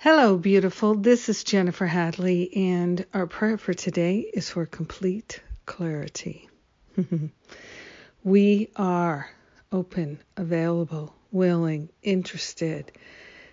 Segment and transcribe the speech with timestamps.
[0.00, 0.94] Hello, beautiful.
[0.94, 6.48] This is Jennifer Hadley, and our prayer for today is for complete clarity.
[8.22, 9.28] we are
[9.72, 12.92] open, available, willing, interested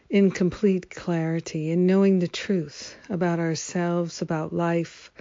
[0.08, 5.12] in complete clarity, in knowing the truth about ourselves, about life,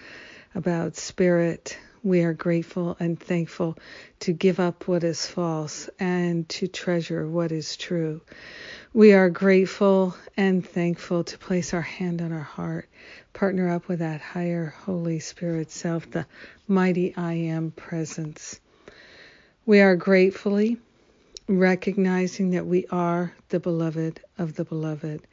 [0.54, 1.78] about spirit.
[2.02, 3.78] We are grateful and thankful
[4.20, 8.20] to give up what is false and to treasure what is true.
[8.96, 12.88] We are grateful and thankful to place our hand on our heart,
[13.32, 16.26] partner up with that higher Holy Spirit self, the
[16.68, 18.60] mighty I am presence.
[19.66, 20.76] We are gratefully
[21.48, 25.26] recognizing that we are the beloved of the beloved.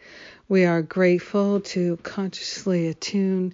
[0.50, 3.54] We are grateful to consciously attune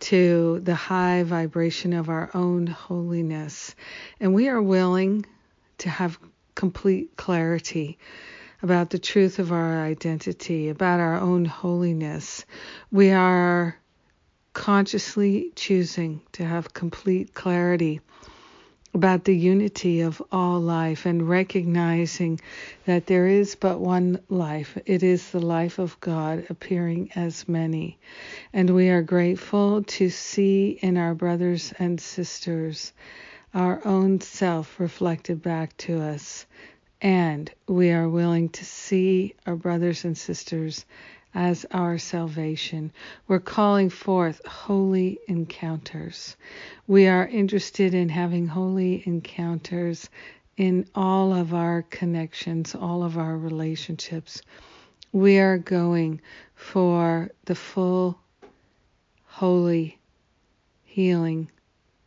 [0.00, 3.74] to the high vibration of our own holiness.
[4.20, 5.24] And we are willing
[5.78, 6.18] to have
[6.54, 7.96] complete clarity
[8.62, 12.44] about the truth of our identity, about our own holiness.
[12.90, 13.76] We are
[14.52, 18.00] consciously choosing to have complete clarity
[18.94, 22.40] about the unity of all life and recognizing
[22.86, 24.78] that there is but one life.
[24.86, 27.98] It is the life of God appearing as many.
[28.54, 32.94] And we are grateful to see in our brothers and sisters
[33.52, 36.46] our own self reflected back to us
[37.06, 40.84] and we are willing to see our brothers and sisters
[41.36, 42.90] as our salvation.
[43.28, 46.36] We're calling forth holy encounters.
[46.88, 50.10] We are interested in having holy encounters
[50.56, 54.42] in all of our connections, all of our relationships.
[55.12, 56.20] We are going
[56.56, 58.18] for the full,
[59.26, 60.00] holy,
[60.82, 61.52] healing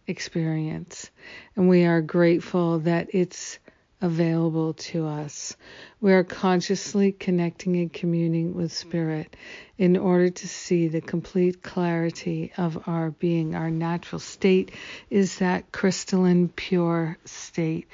[0.07, 1.09] experience.
[1.55, 3.59] And we are grateful that it's
[4.01, 5.55] available to us.
[5.99, 9.35] We are consciously connecting and communing with Spirit
[9.77, 13.55] in order to see the complete clarity of our being.
[13.55, 14.71] Our natural state
[15.09, 17.87] is that crystalline, pure state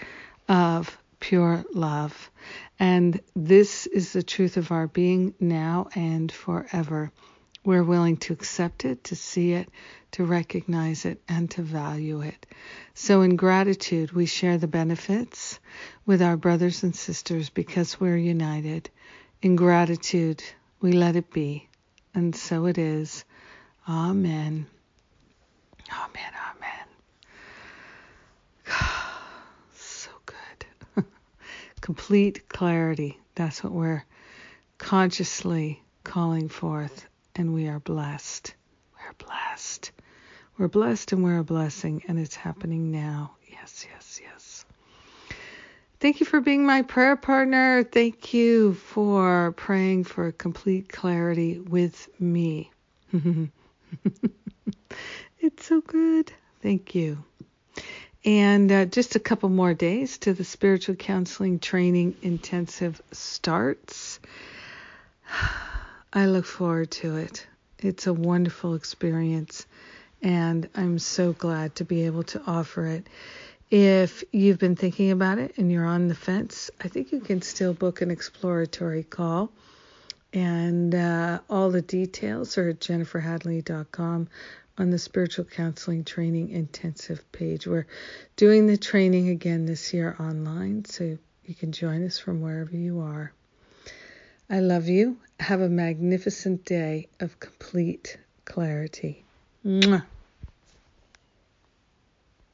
[0.48, 2.30] of pure love.
[2.80, 7.12] And this is the truth of our being now and forever.
[7.66, 9.68] We're willing to accept it, to see it,
[10.12, 12.46] to recognize it, and to value it.
[12.94, 15.60] So, in gratitude, we share the benefits
[16.06, 18.92] with our brothers and sisters because we're united.
[19.42, 20.44] In gratitude,
[20.80, 21.68] we let it be.
[22.14, 23.26] And so it is.
[23.90, 24.68] Amen.
[25.92, 26.34] Amen.
[26.56, 26.88] Amen.
[29.74, 31.06] so good.
[31.82, 33.20] Complete clarity.
[33.34, 34.06] That's what we're
[34.78, 38.54] consciously calling forth and we are blessed.
[38.98, 39.92] We're blessed.
[40.58, 43.36] We're blessed and we're a blessing, and it's happening now.
[43.52, 44.66] Yes, yes, yes.
[46.00, 47.84] Thank you for being my prayer partner.
[47.84, 52.72] Thank you for praying for complete clarity with me.
[55.40, 56.32] it's so good.
[56.62, 57.24] Thank you.
[58.24, 64.20] And uh, just a couple more days to the spiritual counseling training intensive starts.
[66.18, 67.46] I look forward to it.
[67.78, 69.66] It's a wonderful experience,
[70.22, 73.08] and I'm so glad to be able to offer it.
[73.70, 77.42] If you've been thinking about it and you're on the fence, I think you can
[77.42, 79.52] still book an exploratory call.
[80.32, 84.30] And uh, all the details are at jenniferhadley.com
[84.78, 87.68] on the Spiritual Counseling Training Intensive page.
[87.68, 87.88] We're
[88.38, 93.02] doing the training again this year online, so you can join us from wherever you
[93.02, 93.34] are.
[94.50, 95.18] I love you.
[95.40, 99.26] Have a magnificent day of complete clarity.
[99.66, 100.06] Mwah.